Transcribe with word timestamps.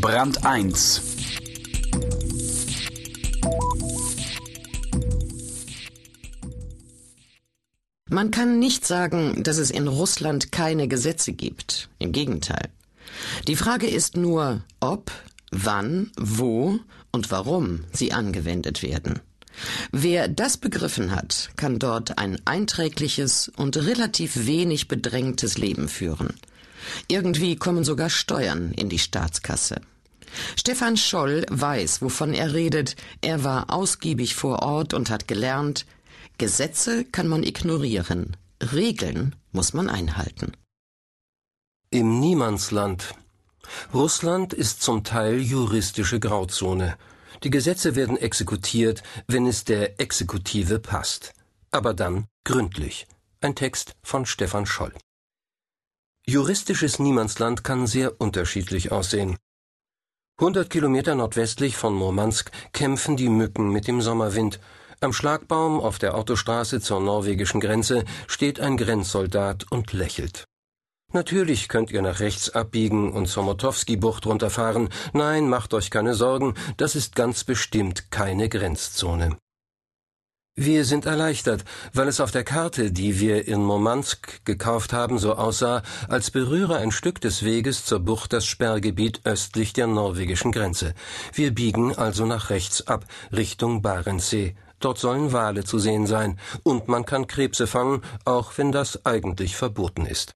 Brand 0.00 0.46
1 0.46 1.02
Man 8.08 8.30
kann 8.30 8.60
nicht 8.60 8.86
sagen, 8.86 9.42
dass 9.42 9.58
es 9.58 9.72
in 9.72 9.88
Russland 9.88 10.52
keine 10.52 10.86
Gesetze 10.86 11.32
gibt. 11.32 11.88
Im 11.98 12.12
Gegenteil. 12.12 12.68
Die 13.48 13.56
Frage 13.56 13.88
ist 13.88 14.16
nur, 14.16 14.62
ob, 14.78 15.10
wann, 15.50 16.12
wo 16.16 16.78
und 17.10 17.32
warum 17.32 17.84
sie 17.92 18.12
angewendet 18.12 18.84
werden. 18.84 19.18
Wer 19.90 20.28
das 20.28 20.58
begriffen 20.58 21.10
hat, 21.10 21.50
kann 21.56 21.80
dort 21.80 22.18
ein 22.18 22.38
einträgliches 22.44 23.50
und 23.56 23.76
relativ 23.76 24.46
wenig 24.46 24.86
bedrängtes 24.86 25.58
Leben 25.58 25.88
führen. 25.88 26.34
Irgendwie 27.08 27.56
kommen 27.56 27.84
sogar 27.84 28.10
Steuern 28.10 28.72
in 28.72 28.88
die 28.88 28.98
Staatskasse. 28.98 29.80
Stefan 30.56 30.96
Scholl 30.96 31.46
weiß, 31.50 32.02
wovon 32.02 32.34
er 32.34 32.52
redet. 32.52 32.96
Er 33.20 33.44
war 33.44 33.70
ausgiebig 33.72 34.34
vor 34.34 34.62
Ort 34.62 34.94
und 34.94 35.10
hat 35.10 35.28
gelernt, 35.28 35.86
Gesetze 36.38 37.04
kann 37.04 37.26
man 37.26 37.42
ignorieren, 37.42 38.36
Regeln 38.72 39.34
muss 39.50 39.72
man 39.72 39.88
einhalten. 39.88 40.52
Im 41.90 42.20
Niemandsland. 42.20 43.14
Russland 43.92 44.52
ist 44.52 44.82
zum 44.82 45.02
Teil 45.02 45.40
juristische 45.40 46.20
Grauzone. 46.20 46.96
Die 47.42 47.50
Gesetze 47.50 47.96
werden 47.96 48.16
exekutiert, 48.16 49.02
wenn 49.26 49.46
es 49.46 49.64
der 49.64 50.00
Exekutive 50.00 50.78
passt. 50.78 51.32
Aber 51.70 51.92
dann 51.92 52.26
gründlich. 52.44 53.06
Ein 53.40 53.54
Text 53.54 53.94
von 54.02 54.26
Stefan 54.26 54.66
Scholl. 54.66 54.92
Juristisches 56.28 56.98
Niemandsland 56.98 57.64
kann 57.64 57.86
sehr 57.86 58.20
unterschiedlich 58.20 58.92
aussehen. 58.92 59.38
100 60.38 60.68
Kilometer 60.68 61.14
nordwestlich 61.14 61.74
von 61.74 61.94
Murmansk 61.94 62.50
kämpfen 62.74 63.16
die 63.16 63.30
Mücken 63.30 63.70
mit 63.70 63.88
dem 63.88 64.02
Sommerwind. 64.02 64.60
Am 65.00 65.14
Schlagbaum 65.14 65.80
auf 65.80 65.98
der 65.98 66.14
Autostraße 66.14 66.82
zur 66.82 67.00
norwegischen 67.00 67.60
Grenze 67.60 68.04
steht 68.26 68.60
ein 68.60 68.76
Grenzsoldat 68.76 69.64
und 69.70 69.94
lächelt. 69.94 70.44
Natürlich 71.14 71.66
könnt 71.66 71.90
ihr 71.90 72.02
nach 72.02 72.20
rechts 72.20 72.50
abbiegen 72.50 73.10
und 73.10 73.24
zur 73.24 73.44
Motowski-Bucht 73.44 74.26
runterfahren. 74.26 74.90
Nein, 75.14 75.48
macht 75.48 75.72
euch 75.72 75.90
keine 75.90 76.12
Sorgen, 76.12 76.52
das 76.76 76.94
ist 76.94 77.16
ganz 77.16 77.44
bestimmt 77.44 78.10
keine 78.10 78.50
Grenzzone. 78.50 79.38
Wir 80.60 80.84
sind 80.84 81.06
erleichtert, 81.06 81.64
weil 81.92 82.08
es 82.08 82.18
auf 82.18 82.32
der 82.32 82.42
Karte, 82.42 82.90
die 82.90 83.20
wir 83.20 83.46
in 83.46 83.64
Murmansk 83.64 84.44
gekauft 84.44 84.92
haben, 84.92 85.20
so 85.20 85.36
aussah, 85.36 85.82
als 86.08 86.32
berühre 86.32 86.78
ein 86.78 86.90
Stück 86.90 87.20
des 87.20 87.44
Weges 87.44 87.84
zur 87.84 88.00
Bucht 88.00 88.32
das 88.32 88.44
Sperrgebiet 88.44 89.20
östlich 89.22 89.72
der 89.72 89.86
norwegischen 89.86 90.50
Grenze. 90.50 90.94
Wir 91.32 91.54
biegen 91.54 91.94
also 91.96 92.26
nach 92.26 92.50
rechts 92.50 92.88
ab, 92.88 93.04
Richtung 93.30 93.82
Barentssee. 93.82 94.56
Dort 94.80 94.98
sollen 94.98 95.32
Wale 95.32 95.62
zu 95.62 95.78
sehen 95.78 96.08
sein, 96.08 96.40
und 96.64 96.88
man 96.88 97.06
kann 97.06 97.28
Krebse 97.28 97.68
fangen, 97.68 98.02
auch 98.24 98.58
wenn 98.58 98.72
das 98.72 99.06
eigentlich 99.06 99.54
verboten 99.54 100.06
ist. 100.06 100.32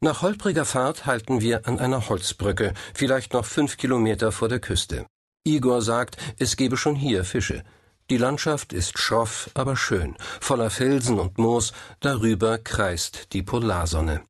Nach 0.00 0.22
holpriger 0.22 0.64
Fahrt 0.64 1.06
halten 1.06 1.40
wir 1.40 1.66
an 1.66 1.80
einer 1.80 2.08
Holzbrücke, 2.08 2.72
vielleicht 2.94 3.32
noch 3.32 3.46
fünf 3.46 3.78
Kilometer 3.78 4.30
vor 4.30 4.48
der 4.48 4.60
Küste. 4.60 5.06
Igor 5.44 5.82
sagt, 5.82 6.18
es 6.38 6.56
gebe 6.56 6.76
schon 6.76 6.94
hier 6.94 7.24
Fische. 7.24 7.64
Die 8.10 8.16
Landschaft 8.16 8.72
ist 8.72 8.98
schroff, 8.98 9.50
aber 9.52 9.76
schön, 9.76 10.16
voller 10.40 10.70
Felsen 10.70 11.18
und 11.18 11.36
Moos, 11.36 11.74
darüber 12.00 12.56
kreist 12.56 13.34
die 13.34 13.42
Polarsonne. 13.42 14.22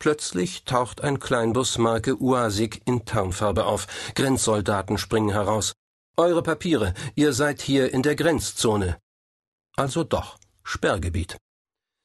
Plötzlich 0.00 0.64
taucht 0.64 1.02
ein 1.02 1.20
Kleinbus 1.20 1.78
Marke 1.78 2.20
Uasik 2.20 2.80
in 2.86 3.04
Tarnfarbe 3.04 3.66
auf. 3.66 3.86
Grenzsoldaten 4.14 4.98
springen 4.98 5.30
heraus. 5.30 5.74
Eure 6.16 6.42
Papiere, 6.42 6.94
ihr 7.14 7.32
seid 7.32 7.60
hier 7.60 7.92
in 7.92 8.02
der 8.02 8.16
Grenzzone. 8.16 8.98
Also 9.76 10.02
doch, 10.02 10.38
Sperrgebiet. 10.64 11.36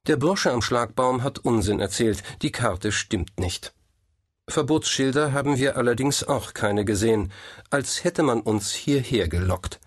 Der 0.08 0.18
Bursche 0.18 0.52
am 0.52 0.62
Schlagbaum 0.62 1.24
hat 1.24 1.40
Unsinn 1.40 1.80
erzählt, 1.80 2.22
die 2.44 2.52
Karte 2.52 2.92
stimmt 2.92 3.40
nicht. 3.40 3.74
Verbotsschilder 4.48 5.32
haben 5.32 5.58
wir 5.58 5.78
allerdings 5.78 6.24
auch 6.24 6.54
keine 6.54 6.86
gesehen, 6.86 7.32
als 7.72 8.04
hätte 8.04 8.22
man 8.22 8.42
uns 8.42 8.74
hierher 8.74 9.28
gelockt. 9.28 9.80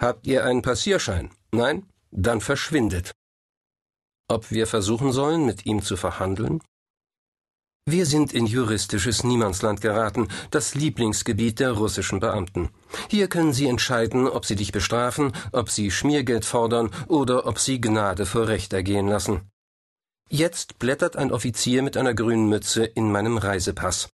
Habt 0.00 0.26
ihr 0.26 0.44
einen 0.46 0.62
Passierschein? 0.62 1.30
Nein? 1.52 1.86
Dann 2.10 2.40
verschwindet. 2.40 3.12
Ob 4.28 4.50
wir 4.50 4.66
versuchen 4.66 5.12
sollen, 5.12 5.44
mit 5.44 5.66
ihm 5.66 5.82
zu 5.82 5.96
verhandeln? 5.96 6.62
Wir 7.86 8.06
sind 8.06 8.32
in 8.32 8.46
juristisches 8.46 9.24
Niemandsland 9.24 9.82
geraten, 9.82 10.28
das 10.50 10.74
Lieblingsgebiet 10.74 11.60
der 11.60 11.72
russischen 11.72 12.18
Beamten. 12.18 12.70
Hier 13.08 13.28
können 13.28 13.52
sie 13.52 13.66
entscheiden, 13.66 14.26
ob 14.26 14.46
sie 14.46 14.56
dich 14.56 14.72
bestrafen, 14.72 15.32
ob 15.52 15.68
sie 15.70 15.90
Schmiergeld 15.90 16.44
fordern 16.44 16.90
oder 17.08 17.46
ob 17.46 17.58
sie 17.58 17.80
Gnade 17.80 18.24
vor 18.24 18.48
Recht 18.48 18.72
ergehen 18.72 19.08
lassen. 19.08 19.50
Jetzt 20.30 20.78
blättert 20.78 21.16
ein 21.16 21.32
Offizier 21.32 21.82
mit 21.82 21.96
einer 21.96 22.14
grünen 22.14 22.48
Mütze 22.48 22.84
in 22.84 23.10
meinem 23.12 23.36
Reisepass. 23.36 24.08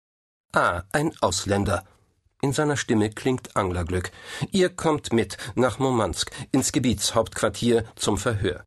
Ah, 0.54 0.84
ein 0.92 1.12
Ausländer. 1.20 1.84
In 2.44 2.52
seiner 2.52 2.76
Stimme 2.76 3.08
klingt 3.08 3.56
Anglerglück. 3.56 4.10
Ihr 4.52 4.68
kommt 4.68 5.14
mit 5.14 5.38
nach 5.54 5.78
Murmansk, 5.78 6.30
ins 6.52 6.72
Gebietshauptquartier 6.72 7.86
zum 7.96 8.18
Verhör. 8.18 8.64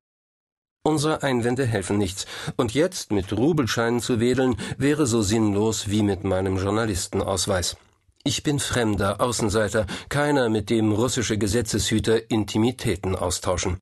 Unsere 0.83 1.21
Einwände 1.21 1.63
helfen 1.63 1.99
nichts, 1.99 2.25
und 2.55 2.73
jetzt 2.73 3.11
mit 3.11 3.31
Rubelscheinen 3.31 3.99
zu 3.99 4.19
wedeln, 4.19 4.55
wäre 4.79 5.05
so 5.05 5.21
sinnlos 5.21 5.91
wie 5.91 6.01
mit 6.01 6.23
meinem 6.23 6.57
Journalistenausweis. 6.57 7.77
Ich 8.23 8.41
bin 8.41 8.57
Fremder, 8.57 9.21
Außenseiter, 9.21 9.85
keiner, 10.09 10.49
mit 10.49 10.71
dem 10.71 10.91
russische 10.91 11.37
Gesetzeshüter 11.37 12.31
Intimitäten 12.31 13.15
austauschen. 13.15 13.77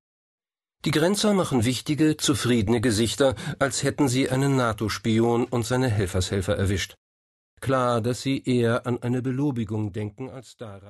Die 0.84 0.92
Grenzer 0.92 1.34
machen 1.34 1.64
wichtige, 1.64 2.18
zufriedene 2.18 2.82
Gesichter, 2.82 3.36
als 3.60 3.84
hätten 3.84 4.10
sie 4.10 4.30
einen 4.30 4.58
NATO-Spion 4.58 5.46
und 5.46 5.66
seine 5.66 5.88
Helfershelfer 5.88 6.58
erwischt. 6.58 6.96
Klar, 7.66 8.00
dass 8.00 8.22
sie 8.22 8.44
eher 8.44 8.86
an 8.86 9.02
eine 9.02 9.24
Belobigung 9.24 9.92
denken 9.92 10.30
als 10.30 10.56
daran, 10.56 10.84